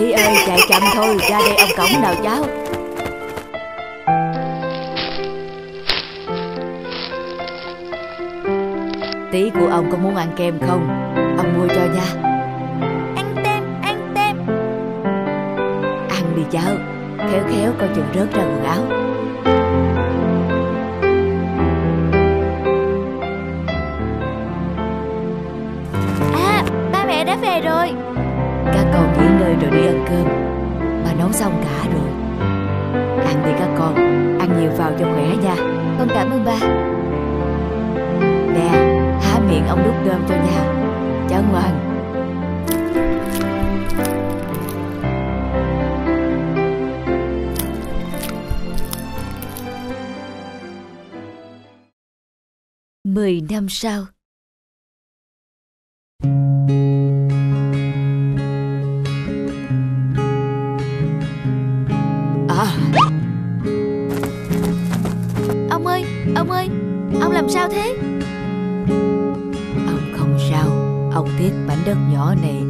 [0.00, 2.44] Tí ơi chạy chậm thôi Ra đây ông cổng nào cháu.
[9.32, 10.88] Tí của ông có muốn ăn kem không?
[11.36, 12.30] Ông mua cho nha.
[13.16, 14.36] Ăn tem, ăn tem.
[16.08, 16.74] Ăn đi cháu
[17.18, 18.82] Khéo khéo coi chừng rớt ra quần áo.
[26.34, 28.09] À, ba mẹ đã về rồi
[28.74, 30.26] các con nghỉ ngơi rồi đi ăn cơm.
[31.04, 32.10] Bà nấu xong cả rồi.
[33.24, 33.94] Ăn đi các con.
[34.38, 35.54] Ăn nhiều vào cho khỏe nha.
[35.98, 36.58] Con cảm ơn ba.
[38.54, 40.74] Nè, Há miệng ông đút cơm cho nha.
[41.28, 41.86] Cháu ngoan.
[53.04, 54.04] Mười năm sau
[67.40, 67.96] làm sao thế?
[69.86, 70.66] Ông không sao.
[71.14, 72.62] Ông tiếc mảnh đất nhỏ này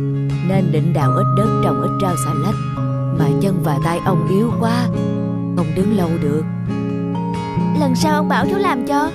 [0.49, 2.55] Nên định đào ít đất trồng ít rau xà lách.
[3.19, 4.87] Mà chân và tay ông yếu quá
[5.57, 6.43] Không đứng lâu được.
[7.81, 9.11] Lần sau ông bảo cháu làm cho.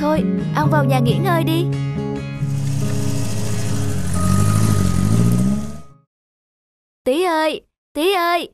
[0.00, 0.24] Thôi,
[0.56, 1.66] ông vào nhà nghỉ ngơi đi.
[7.04, 7.60] Tí ơi,
[7.92, 8.48] tí ơi.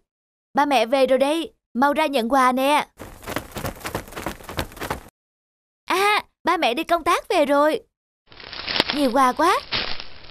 [0.55, 1.53] Ba mẹ về rồi đây.
[1.75, 2.87] Mau ra nhận quà nè
[5.89, 7.81] À, ba mẹ đi công tác về rồi.
[8.95, 9.61] Nhiều quà quá.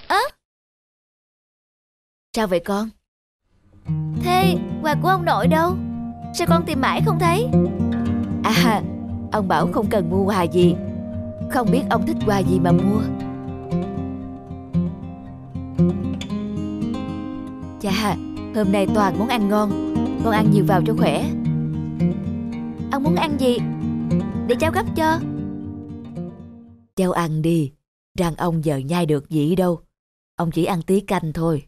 [0.07, 0.19] Ớ
[2.35, 2.89] Sao vậy con?
[4.23, 5.75] Thế, quà của ông nội đâu?
[6.33, 7.47] Sao con tìm mãi không thấy?
[8.43, 8.81] À
[9.31, 10.75] Ông bảo không cần mua quà gì.
[11.51, 13.01] Không biết ông thích quà gì mà mua.
[17.81, 18.15] Chà,
[18.55, 19.95] Hôm nay toàn món ăn ngon.
[20.23, 21.23] Con ăn nhiều vào cho khỏe.
[22.91, 23.57] Ông muốn ăn gì?
[24.47, 25.19] Để cháu gấp cho.
[26.97, 27.73] Cháu ăn đi.
[28.19, 29.81] Răng ông giờ nhai được gì đâu.
[30.35, 31.67] Ông chỉ ăn tí canh thôi.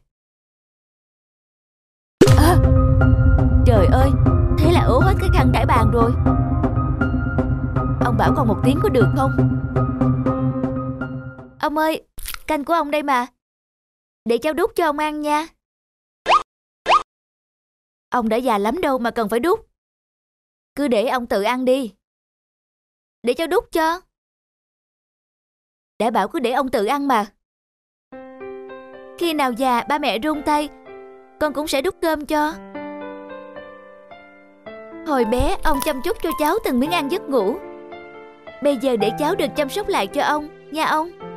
[2.37, 2.55] À,
[3.65, 4.09] Trời ơi!
[4.59, 6.11] Thế là ố hết cái khăn trải bàn rồi.
[8.05, 9.31] Ông bảo còn một tiếng có được không?
[11.59, 12.07] Ông ơi!
[12.47, 13.27] Canh của ông đây mà.
[14.25, 15.47] Để cháu đút cho ông ăn nha.
[18.09, 19.59] Ông đã già lắm đâu mà cần phải đút.
[20.75, 21.93] Cứ để ông tự ăn đi.
[23.23, 24.01] Để cháu đút cho.
[25.99, 27.25] Đã bảo cứ để ông tự ăn mà.
[29.17, 30.69] Khi nào già, ba mẹ run tay,
[31.39, 32.53] Con cũng sẽ đút cơm cho.
[35.07, 37.55] Hồi bé, ông chăm chút cho cháu từng miếng ăn giấc ngủ.
[38.63, 41.28] Bây giờ để cháu được chăm sóc lại cho ông, Nha ông.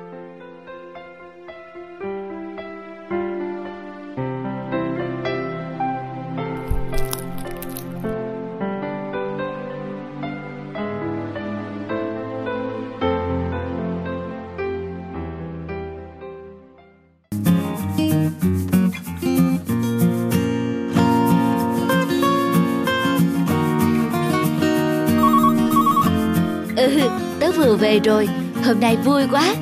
[27.77, 28.29] Về rồi,
[28.65, 29.55] hôm nay vui quá.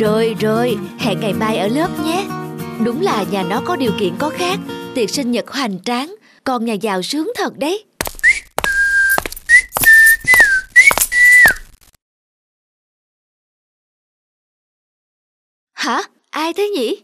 [0.00, 2.24] Rồi rồi, hẹn ngày mai ở lớp nhé.
[2.84, 4.58] Đúng là nhà nó có điều kiện có khác,
[4.94, 6.14] tiệc sinh nhật hoành tráng,
[6.44, 7.84] con nhà giàu sướng thật đấy.
[15.72, 16.02] Hả?
[16.30, 17.02] Ai thế nhỉ?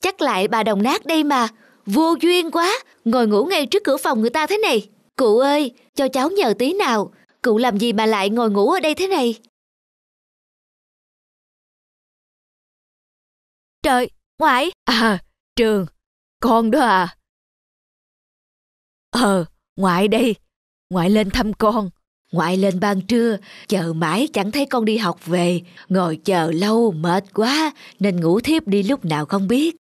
[0.00, 1.48] Chắc lại bà đồng nát đây mà.
[1.86, 4.88] Vô duyên quá, ngồi ngủ ngay trước cửa phòng người ta thế này.
[5.16, 7.12] Cụ ơi, cho cháu nhờ tí nào,
[7.44, 9.34] Cụ làm gì mà lại ngồi ngủ ở đây thế này?
[13.84, 14.70] Trời, ngoại!
[14.84, 15.18] À,
[15.56, 15.86] Trường,
[16.40, 17.16] con đó à?
[19.10, 19.44] Ờ,
[19.76, 20.34] ngoại đây.
[20.90, 21.90] Ngoại lên thăm con.
[22.32, 23.36] Ngoại lên ban trưa,
[23.68, 25.60] chờ mãi chẳng thấy con đi học về.
[25.88, 29.76] Ngồi chờ lâu, mệt quá, nên ngủ thiếp đi lúc nào không biết.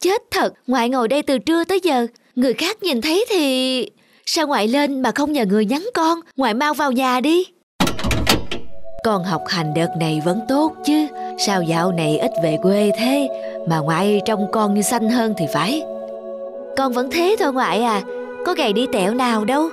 [0.00, 2.06] Chết thật, ngoại ngồi đây từ trưa tới giờ.
[2.34, 3.90] Người khác nhìn thấy thì...
[4.26, 7.44] Sao ngoại lên mà không nhờ người nhắn con Ngoại mau vào nhà đi
[9.06, 11.06] Con học hành đợt này vẫn tốt chứ.
[11.38, 13.28] Sao dạo này ít về quê thế?
[13.68, 15.82] Mà ngoại trông con như xanh hơn thì phải.
[16.76, 18.02] Con vẫn thế thôi ngoại à.
[18.46, 19.68] Có gầy đi tẹo nào đâu.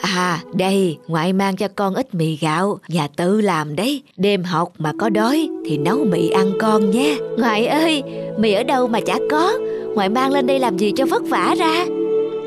[0.00, 4.02] À đây ngoại mang cho con ít mì gạo Nhà tự làm đấy.
[4.16, 7.16] Đêm học mà có đói Thì nấu mì ăn con nhé.
[7.38, 8.02] Ngoại ơi
[8.36, 9.52] Mì ở đâu mà chả có?
[9.94, 11.84] Ngoại mang lên đây làm gì cho vất vả ra?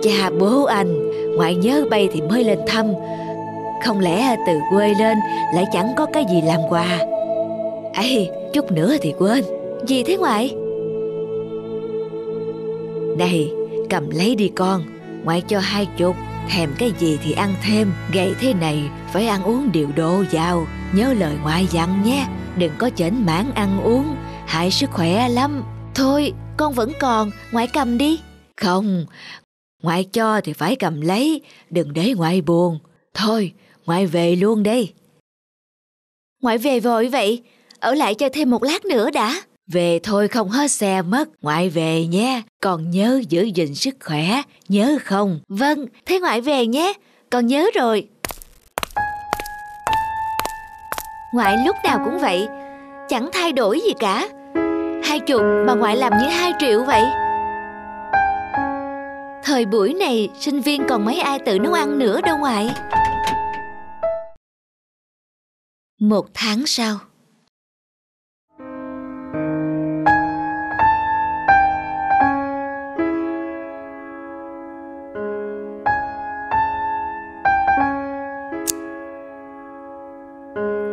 [0.04, 2.86] Cha bố anh Ngoại nhớ bay thì mới lên thăm
[3.86, 5.18] không lẽ từ quê lên
[5.54, 7.00] Lại chẳng có cái gì làm quà?
[7.94, 9.44] Ấy chút nữa thì quên.
[9.88, 10.56] Gì thế ngoại?
[13.18, 13.52] Này,
[13.90, 14.82] cầm lấy đi con,
[15.24, 16.16] ngoại cho hai chục,
[16.50, 18.84] thèm cái gì thì ăn thêm, gầy thế này
[19.14, 22.26] phải ăn uống điều độ vào, nhớ lời ngoại dặn nhé,
[22.58, 24.16] đừng có chảnh mãn ăn uống,
[24.46, 25.64] hại sức khỏe lắm.
[25.96, 28.20] Thôi, con vẫn còn, ngoại cầm đi.
[28.62, 29.06] Không,
[29.84, 32.80] ngoại cho thì phải cầm lấy, đừng để ngoại buồn.
[33.14, 33.54] Thôi,
[33.86, 34.94] ngoại về luôn đây.
[36.42, 37.44] Ngoại về vội vậy,
[37.80, 39.42] ở lại chơi thêm một lát nữa đã.
[39.68, 44.42] Về thôi không hết xe mất, ngoại về nhé, còn nhớ giữ gìn sức khỏe,
[44.68, 45.40] nhớ không?
[45.50, 46.94] Vâng, thế ngoại về nhé,
[47.30, 48.08] con nhớ rồi.
[51.34, 52.48] Ngoại lúc nào cũng vậy,
[53.10, 54.30] chẳng thay đổi gì cả.
[55.04, 57.04] Hai chục mà ngoại làm như hai triệu vậy.
[59.44, 62.70] Thời buổi này, sinh viên còn mấy ai tự nấu ăn nữa đâu ngoại.
[66.00, 66.96] Một tháng sau.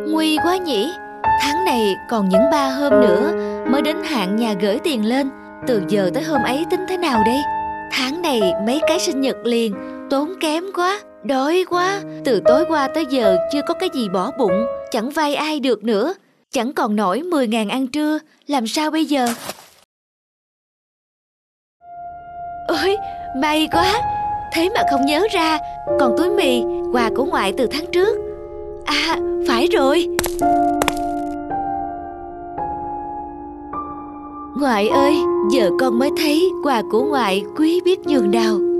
[0.07, 0.93] Nguy quá nhỉ.
[1.41, 3.33] Tháng này còn những ba hôm nữa
[3.69, 5.29] Mới đến hạn nhà gửi tiền lên.
[5.67, 7.39] Từ giờ tới hôm ấy tính thế nào đây?
[7.91, 9.73] Tháng này mấy cái sinh nhật liền.
[10.09, 12.01] Tốn kém quá, Đói quá.
[12.25, 14.65] Từ tối qua tới giờ chưa có cái gì bỏ bụng.
[14.93, 16.13] Chẳng vay ai được nữa.
[16.51, 18.19] Chẳng còn nổi 10 ngàn ăn trưa.
[18.47, 19.27] Làm sao bây giờ?
[22.67, 22.97] Ôi,
[23.37, 24.01] may quá.
[24.53, 25.59] Thế mà không nhớ ra.
[25.99, 26.61] Còn túi mì,
[26.93, 28.17] Quà của ngoại từ tháng trước.
[28.85, 29.17] À
[29.47, 30.07] phải rồi.
[34.59, 35.15] Ngoại ơi,
[35.51, 38.72] Giờ con mới thấy quà của ngoại quý biết nhường nào.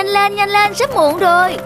[0.00, 1.56] Nhanh lên nhanh lên sắp muộn rồi.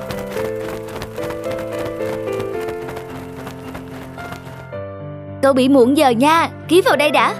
[5.42, 7.34] Cậu bị muộn giờ nha Ký vào đây đã.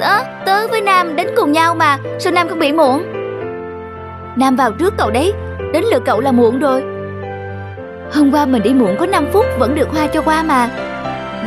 [0.00, 3.02] Tớ, tớ với Nam đến cùng nhau mà Sao Nam không bị muộn?
[4.36, 5.32] Nam vào trước cậu đấy
[5.72, 6.82] Đến lượt cậu là muộn rồi.
[8.12, 10.68] Hôm qua mình đi muộn có 5 phút Vẫn được Hoa cho qua mà.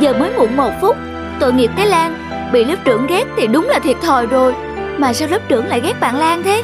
[0.00, 0.96] Giờ mới muộn một phút
[1.40, 2.14] Tội nghiệp cái Lan
[2.52, 4.54] Bị lớp trưởng ghét thì đúng là thiệt thòi rồi.
[4.98, 6.62] Mà sao lớp trưởng lại ghét bạn Lan thế?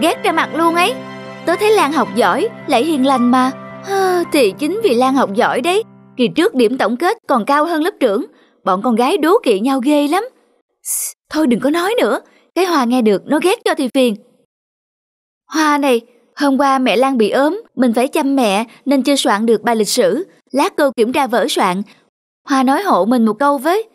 [0.00, 0.94] Ghét ra mặt luôn ấy.
[1.48, 3.50] Tớ thấy Lan học giỏi Lại hiền lành mà.
[3.84, 5.82] À, Thì chính vì Lan học giỏi đấy.
[6.16, 8.26] Kỳ trước điểm tổng kết còn cao hơn lớp trưởng
[8.64, 10.24] Bọn con gái đố kỵ nhau ghê lắm.
[11.30, 12.20] Thôi đừng có nói nữa
[12.54, 14.16] Cái Hoa nghe được nó ghét cho thì phiền.
[15.46, 16.00] Hoa này
[16.36, 19.76] Hôm qua mẹ Lan bị ốm Mình phải chăm mẹ Nên chưa soạn được bài
[19.76, 20.26] lịch sử.
[20.52, 21.82] Lát cô kiểm tra vở soạn.
[22.48, 23.88] Hoa nói hộ mình một câu với.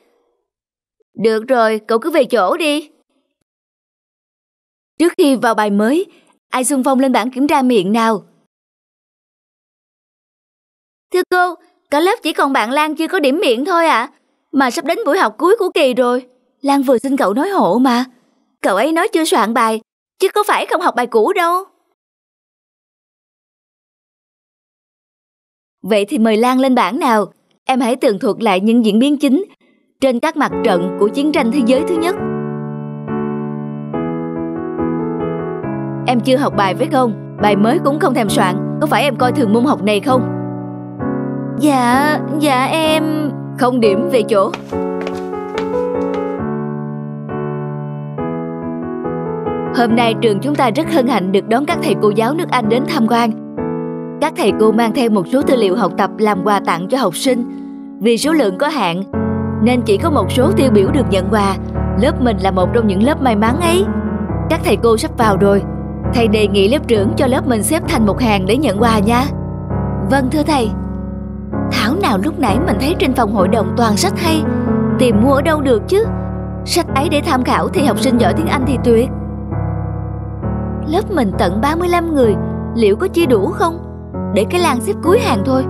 [1.23, 2.89] Được rồi cậu cứ về chỗ đi.
[4.99, 6.05] Trước khi vào bài mới
[6.53, 8.23] Ai xung phong lên bảng kiểm tra miệng nào
[11.13, 11.55] Thưa cô
[11.89, 14.11] Cả lớp chỉ còn bạn Lan chưa có điểm miệng thôi ạ à.
[14.51, 16.27] Mà sắp đến buổi học cuối của kỳ rồi
[16.61, 18.05] Lan vừa xin cậu nói hộ mà.
[18.61, 19.81] Cậu ấy nói chưa soạn bài,
[20.19, 21.63] chứ có phải không học bài cũ đâu.
[25.81, 27.33] Vậy thì mời Lan lên bảng nào.
[27.65, 29.43] Em hãy tường thuật lại những diễn biến chính
[30.01, 32.32] trên các mặt trận của chiến tranh thế giới thứ nhất.
[36.05, 37.37] Em chưa học bài phải không?
[37.41, 38.77] Bài mới cũng không thèm soạn.
[38.81, 40.21] Có phải em coi thường môn học này không?
[41.59, 43.03] Dạ, dạ em...
[43.59, 44.51] Không điểm về chỗ.
[49.77, 52.49] Hôm nay trường chúng ta rất hân hạnh được đón các thầy cô giáo nước
[52.49, 53.31] Anh đến tham quan.
[54.21, 56.97] Các thầy cô mang theo một số tư liệu học tập làm quà tặng cho
[56.97, 57.43] học sinh.
[57.99, 59.03] Vì số lượng có hạn,
[59.61, 61.55] nên chỉ có một số tiêu biểu được nhận quà.
[62.01, 63.85] Lớp mình là một trong những lớp may mắn ấy.
[64.49, 65.61] Các thầy cô sắp vào rồi.
[66.13, 68.99] Thầy đề nghị lớp trưởng cho lớp mình xếp thành một hàng để nhận quà
[68.99, 69.25] nha.
[70.11, 70.69] Vâng thưa thầy.
[71.71, 74.41] Thảo nào lúc nãy mình thấy trên phòng hội đồng toàn sách hay.
[74.99, 76.05] Tìm mua ở đâu được chứ?
[76.65, 79.09] Sách ấy để tham khảo thì học sinh giỏi tiếng Anh thì tuyệt.
[80.87, 82.35] Lớp mình tận 35 người,
[82.75, 83.79] liệu có chia đủ không?
[84.35, 85.63] Để cái làng xếp cuối hàng thôi.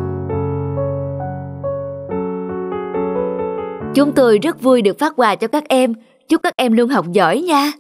[3.96, 5.94] Chúng tôi rất vui được phát quà cho các em.
[6.30, 7.72] Chúc các em luôn học giỏi nha.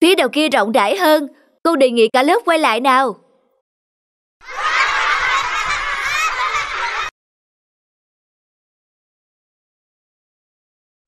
[0.00, 1.28] Phía đầu kia rộng rãi hơn,
[1.62, 3.16] cô đề nghị cả lớp quay lại nào.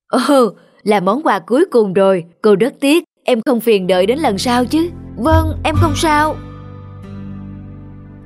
[0.09, 0.50] Ồ,
[0.82, 4.38] là món quà cuối cùng rồi, cô rất tiếc, em không phiền đợi đến lần
[4.38, 4.90] sau chứ.
[5.16, 6.37] Vâng, em không sao.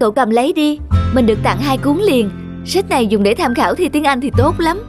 [0.01, 0.79] Cậu cầm lấy đi,
[1.15, 2.31] mình được tặng hai cuốn liền.
[2.67, 4.83] Sách này dùng để tham khảo thi tiếng Anh thì tốt lắm.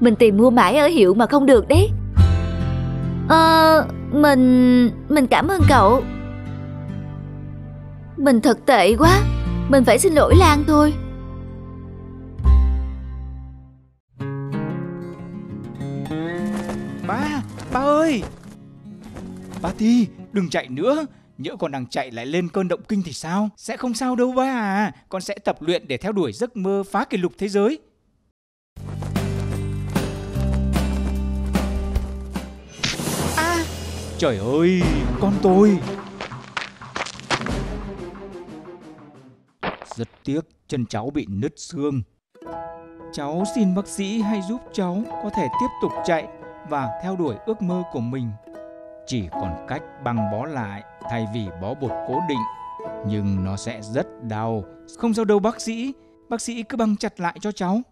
[0.00, 1.88] Mình tìm mua mãi ở hiệu mà không được đấy.
[3.28, 3.86] Ờ,
[4.22, 4.90] mình...
[5.08, 6.04] mình cảm ơn cậu.
[8.16, 9.22] Mình thật tệ quá.
[9.68, 10.94] Mình phải xin lỗi Lan thôi.
[17.06, 17.42] Ba,
[17.72, 18.22] ba ơi!
[19.62, 21.06] Ba Ti, đừng chạy nữa.
[21.38, 23.48] Nhỡ con đang chạy lại lên cơn động kinh thì sao?
[23.56, 24.92] Sẽ không sao đâu ba à.
[25.08, 27.78] Con sẽ tập luyện để theo đuổi giấc mơ phá kỷ lục thế giới.
[34.24, 34.82] Trời ơi,
[35.20, 35.78] con tôi
[39.94, 42.02] Rất tiếc chân cháu bị nứt xương
[43.12, 46.28] Cháu xin bác sĩ hãy giúp cháu có thể tiếp tục chạy
[46.68, 48.30] và theo đuổi ước mơ của mình.
[49.06, 52.42] Chỉ còn cách băng bó lại thay vì bó bột cố định.
[53.06, 54.64] Nhưng nó sẽ rất đau.
[54.98, 55.94] Không sao đâu bác sĩ,
[56.28, 57.82] bác sĩ cứ băng chặt lại cho cháu.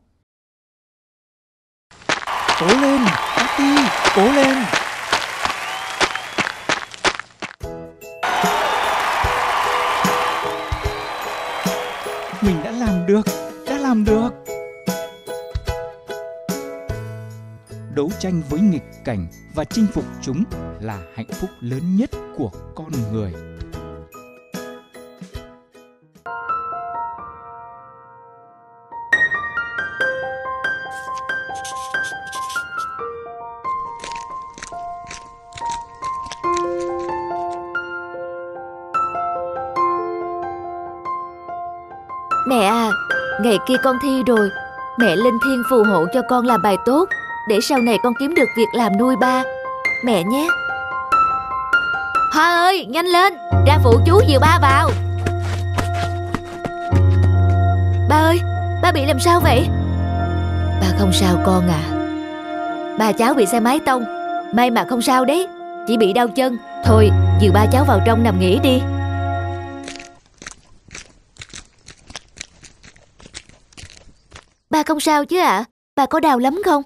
[2.61, 3.01] Cố lên,
[3.37, 3.57] bác
[4.17, 4.82] cố lên.
[13.13, 13.27] Được,
[13.67, 14.31] đã làm được.
[17.95, 20.45] đấu tranh với nghịch cảnh và chinh phục chúng
[20.81, 23.33] là hạnh phúc lớn nhất của con người
[43.43, 44.51] ngày kia con thi rồi.
[44.99, 47.09] Mẹ linh thiên phù hộ cho con làm bài tốt.
[47.49, 49.43] Để sau này con kiếm được việc làm nuôi ba.
[50.05, 50.49] Mẹ nhé.
[52.33, 53.35] Hoa ơi, nhanh lên.
[53.67, 54.91] Ra phụ chú dìu ba vào.
[58.09, 58.41] Ba ơi,
[58.83, 59.69] Ba bị làm sao vậy?
[60.81, 61.83] Ba không sao con à.
[62.99, 64.05] Ba cháu bị xe máy tông.
[64.53, 65.47] May mà không sao đấy.
[65.87, 66.57] Chỉ bị đau chân.
[66.85, 68.83] Thôi, dìu ba cháu vào trong nằm nghỉ đi.
[74.83, 75.65] Ba không sao chứ ạ à?
[75.97, 76.83] Ba có đau lắm không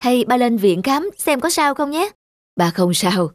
[0.00, 2.10] hay ba lên viện khám xem có sao không nhé?
[2.56, 3.30] Ba không sao,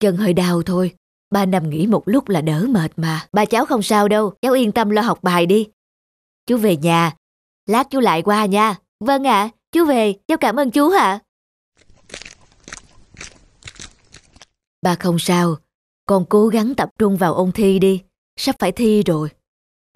[0.00, 0.94] chân hơi đau thôi.
[1.30, 3.26] Ba nằm nghỉ một lúc là đỡ mệt mà.
[3.32, 5.68] Ba cháu không sao đâu, cháu yên tâm lo học bài đi.
[6.46, 7.12] Chú về nhà,
[7.66, 8.76] lát chú lại qua nha.
[9.00, 11.18] Vâng ạ, à, chú về, cháu cảm ơn chú ạ.
[14.82, 15.56] Ba không sao,
[16.06, 18.02] con cố gắng tập trung vào ôn thi đi,
[18.36, 19.28] sắp phải thi rồi.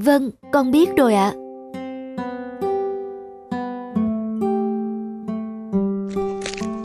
[0.02, 1.32] Vâng, con biết rồi ạ.
[1.34, 1.45] À.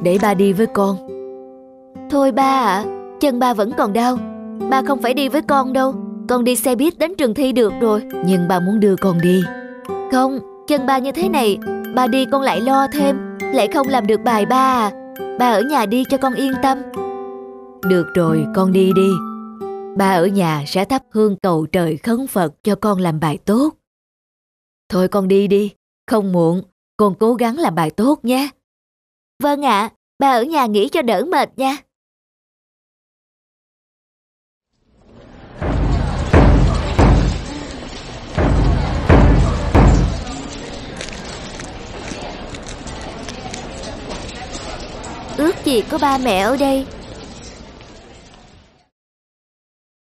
[0.03, 0.97] để ba đi với con.
[2.09, 2.85] Thôi ba ạ, à,
[3.19, 4.17] chân ba vẫn còn đau.
[4.69, 5.93] Ba không phải đi với con đâu,
[6.29, 8.03] con đi xe buýt đến trường thi được rồi.
[8.25, 9.41] Nhưng ba muốn đưa con đi.
[10.11, 11.57] Không, chân ba như thế này,
[11.95, 14.91] ba đi con lại lo thêm, lại không làm được bài ba à.
[15.39, 16.77] Ba ở nhà đi cho con yên tâm.
[17.89, 19.09] Được rồi, con đi đi.
[19.97, 23.73] Ba ở nhà sẽ thắp hương cầu trời khấn Phật cho con làm bài tốt.
[24.89, 25.71] Thôi con đi đi,
[26.07, 26.61] không muộn,
[26.97, 28.49] con cố gắng làm bài tốt nhé.
[29.41, 31.77] Vâng ạ, à, bà ở nhà nghỉ cho đỡ mệt nha.
[45.37, 46.85] Ước gì có ba mẹ ở đây.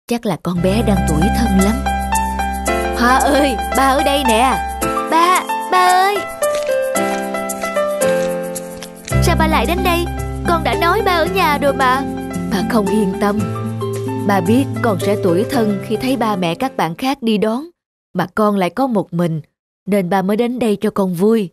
[0.08, 1.76] Chắc là con bé đang tuổi thân lắm.
[2.98, 4.58] Hoa ơi, ba ở đây nè.
[5.12, 6.15] Ba, ba ơi.
[9.36, 10.06] Sao ba lại đến đây
[10.48, 12.04] Con đã nói ba ở nhà rồi mà
[12.52, 13.40] Bà không yên tâm
[14.28, 17.66] Bà biết con sẽ tuổi thân khi thấy ba mẹ các bạn khác đi đón
[18.14, 19.42] Mà con lại có một mình
[19.86, 21.50] Nên ba mới đến đây cho con vui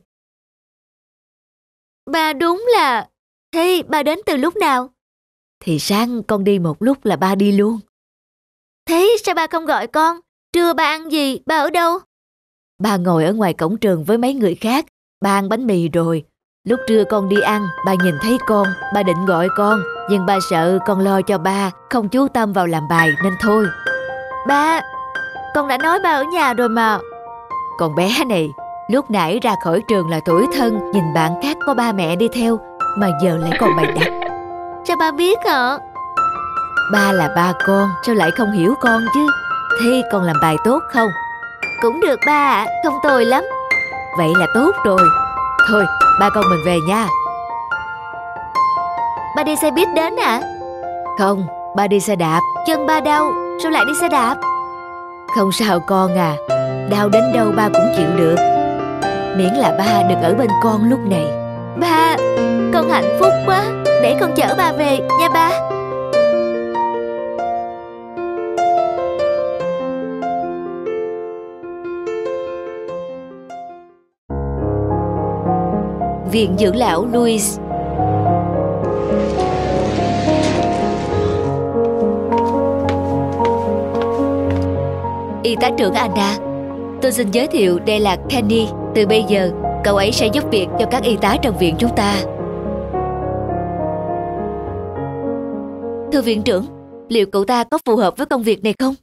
[2.11, 3.09] Ba đúng là
[3.53, 4.91] Thế ba đến từ lúc nào?
[5.61, 7.81] Thì sáng con đi một lúc là ba đi luôn
[8.87, 10.21] Thế sao ba không gọi con?
[10.53, 11.39] Trưa ba ăn gì?
[11.47, 11.99] Ba ở đâu?
[12.79, 14.87] Ba ngồi ở ngoài cổng trường với mấy người khác
[15.21, 16.25] Ba ăn bánh mì rồi
[16.69, 20.39] Lúc trưa con đi ăn, ba nhìn thấy con, ba định gọi con, nhưng ba
[20.51, 23.67] sợ con lo cho ba, không chú tâm vào làm bài nên thôi.
[24.47, 24.81] Ba,
[25.55, 26.99] con đã nói ba ở nhà rồi mà.
[27.79, 28.53] Con bé này,
[28.91, 32.29] lúc nãy ra khỏi trường là tuổi thân, nhìn bạn khác có ba mẹ đi
[32.35, 32.59] theo,
[32.99, 34.13] mà giờ lại còn bày đặt.
[34.85, 35.79] Sao ba biết hả?
[36.93, 39.27] Ba là ba con, sao lại không hiểu con chứ?
[39.81, 41.09] Thế con làm bài tốt không?
[41.81, 43.45] Cũng được ba ạ, không tồi lắm.
[44.19, 45.09] Vậy là tốt rồi.
[45.69, 45.85] Thôi,
[46.23, 47.07] ba con mình về nha.
[49.37, 50.41] Ba đi xe buýt đến à
[51.19, 52.41] Không, ba đi xe đạp.
[52.67, 54.35] Chân ba đau, sao lại đi xe đạp?
[55.37, 56.37] Không sao con à
[56.91, 58.37] Đau đến đâu ba cũng chịu được.
[59.37, 61.27] Miễn là ba được ở bên con lúc này.
[61.77, 62.17] Ba,
[62.75, 63.65] con hạnh phúc quá.
[63.85, 65.72] Để con chở ba về nha ba
[76.33, 77.59] Viện dưỡng lão Louis
[85.43, 86.39] Y tá trưởng Anna,
[87.03, 88.67] Tôi xin giới thiệu đây là Kenny.
[88.95, 89.51] Từ bây giờ,
[89.85, 92.23] cậu ấy sẽ giúp việc cho các y tá trong viện chúng ta.
[96.13, 96.67] Thưa viện trưởng,
[97.09, 98.95] Liệu cậu ta có phù hợp với công việc này không?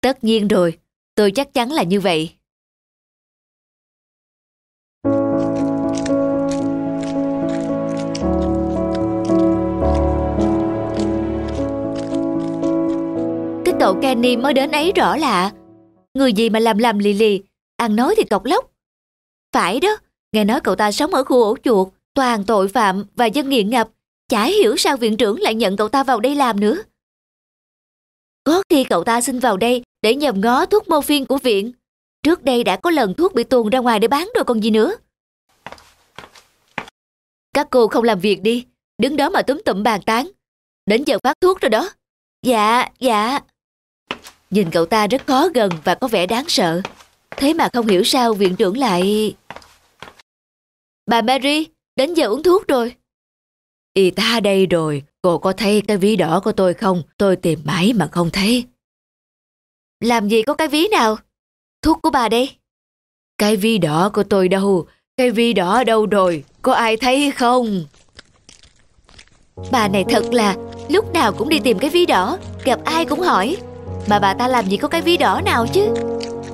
[0.00, 0.78] Tất nhiên rồi,
[1.14, 2.30] Tôi chắc chắn là như vậy.
[13.86, 15.52] Cậu Kenny mới đến ấy rõ lạ.
[16.14, 17.42] Người gì mà làm làm lì lì,
[17.76, 18.70] ăn nói thì cọc lóc.
[19.52, 19.96] Phải đó,
[20.32, 23.70] nghe nói cậu ta sống ở khu ổ chuột, toàn tội phạm và dân nghiện
[23.70, 23.88] ngập.
[24.28, 26.82] Chả hiểu sao viện trưởng lại nhận cậu ta vào đây làm nữa.
[28.44, 31.72] Có khi cậu ta xin vào đây để nhầm ngó thuốc morphine của viện.
[32.22, 34.70] Trước đây đã có lần thuốc bị tuồn ra ngoài để bán rồi còn gì
[34.70, 34.94] nữa.
[37.54, 38.66] Các cô không làm việc đi,
[38.98, 40.30] đứng đó mà túm tụm bàn tán.
[40.86, 41.90] Đến giờ phát thuốc rồi đó.
[42.42, 43.40] Dạ, dạ.
[44.50, 46.82] Nhìn cậu ta rất khó gần và có vẻ đáng sợ.
[47.36, 49.34] Thế mà không hiểu sao viện trưởng lại...
[51.06, 52.94] Bà Mary, đến giờ uống thuốc rồi.
[53.94, 57.02] Y ta đây rồi, cô có thấy cái ví đỏ của tôi không?
[57.18, 58.64] Tôi tìm mãi mà không thấy.
[60.00, 61.16] Làm gì có cái ví nào?
[61.82, 62.50] Thuốc của bà đây.
[63.38, 64.86] Cái ví đỏ của tôi đâu?
[65.16, 66.44] Cái ví đỏ đâu rồi?
[66.62, 67.84] Có ai thấy không?
[69.72, 70.56] Bà này thật là
[70.88, 73.56] lúc nào cũng đi tìm cái ví đỏ, gặp ai cũng hỏi.
[74.08, 75.86] Mà bà ta làm gì có cái ví đỏ nào chứ?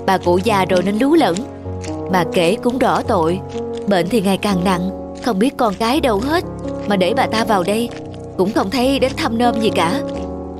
[0.07, 1.35] Bà cụ già rồi nên lú lẫn.
[2.13, 3.41] Mà kể cũng đỏ tội.
[3.89, 6.45] Bệnh thì ngày càng nặng Không biết con cái đâu hết.
[6.89, 7.89] Mà để bà ta vào đây
[8.37, 10.01] Cũng không thấy đến thăm nôm gì cả.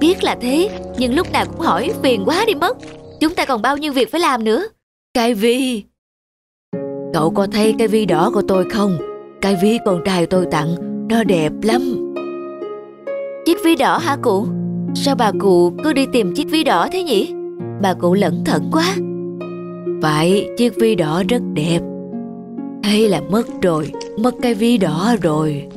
[0.01, 0.69] Biết là thế
[0.99, 2.77] Nhưng lúc nào cũng hỏi phiền quá đi mất.
[3.21, 4.65] Chúng ta còn bao nhiêu việc phải làm nữa.
[5.15, 5.85] Cái vi
[7.15, 8.99] Cậu có thấy cái vi đỏ của tôi không?
[9.41, 10.75] Cái vi con trai tôi tặng
[11.09, 12.13] Nó đẹp lắm.
[13.47, 14.47] Chiếc vi đỏ hả cụ
[14.95, 17.35] Sao bà cụ cứ đi tìm chiếc ví đỏ thế nhỉ?
[17.83, 18.95] Bà cụ lẩn thận quá.
[20.03, 21.81] Phải, chiếc ví đỏ rất đẹp.
[22.83, 25.69] Hay là mất rồi, mất cái ví đỏ rồi.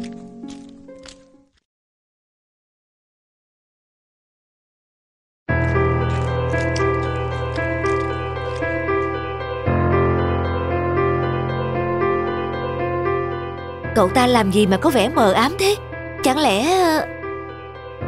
[13.95, 15.75] Cậu ta làm gì mà có vẻ mờ ám thế?
[16.23, 16.65] Chẳng lẽ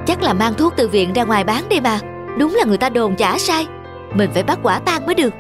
[0.08, 2.00] Chắc là mang thuốc từ viện ra ngoài bán đi mà
[2.38, 3.67] Đúng là người ta đồn chả sai
[4.13, 5.34] Mình phải bắt quả tang mới được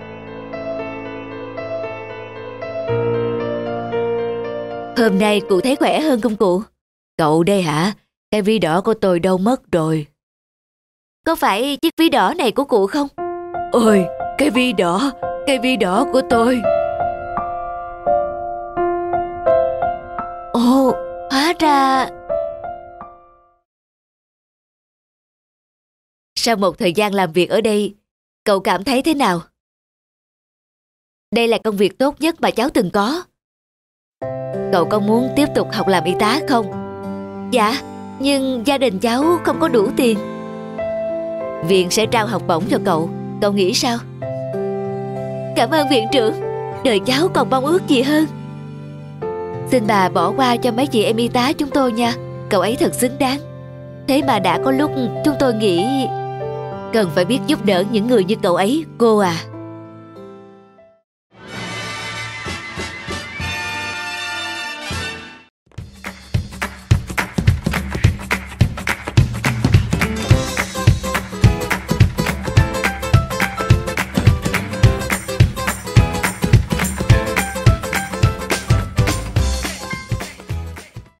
[4.97, 6.61] Hôm nay cụ thấy khỏe hơn không cụ?
[7.17, 7.93] Cậu đây hả?
[8.31, 10.05] Cái ví đỏ của tôi đâu mất rồi
[11.25, 13.07] Có phải chiếc ví đỏ này của cụ không?
[13.71, 14.05] Ôi,
[14.37, 15.11] cái ví đỏ,
[15.47, 16.61] cái ví đỏ của tôi
[20.53, 20.93] Ồ,
[21.31, 22.07] hóa ra
[26.47, 27.95] Sau một thời gian làm việc ở đây,
[28.45, 29.41] cậu cảm thấy thế nào?
[31.35, 33.23] Đây là công việc tốt nhất mà cháu từng có.
[34.71, 36.65] Cậu có muốn tiếp tục học làm y tá không?
[37.51, 37.81] Dạ,
[38.19, 40.17] nhưng gia đình cháu không có đủ tiền.
[41.67, 43.09] Viện sẽ trao học bổng cho cậu,
[43.41, 43.97] cậu nghĩ sao?
[45.55, 46.33] Cảm ơn viện trưởng,
[46.83, 48.25] đời cháu còn mong ước gì hơn.
[49.71, 52.13] Xin bà bỏ qua cho mấy chị em y tá chúng tôi nha,
[52.49, 53.39] cậu ấy thật xứng đáng.
[54.07, 54.91] Thế mà đã có lúc
[55.25, 56.07] chúng tôi nghĩ
[56.93, 59.43] cần phải biết giúp đỡ những người như cậu ấy, cô à.